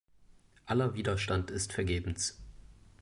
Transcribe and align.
Aller 0.65 0.95
Widerstand 0.95 1.51
ist 1.51 1.73
vergebens. 1.73 2.41